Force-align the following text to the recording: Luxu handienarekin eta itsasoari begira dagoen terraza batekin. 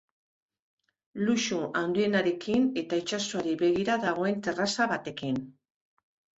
Luxu 1.27 1.59
handienarekin 1.81 2.67
eta 2.85 3.01
itsasoari 3.03 3.55
begira 3.63 4.01
dagoen 4.09 4.43
terraza 4.51 4.93
batekin. 4.97 5.43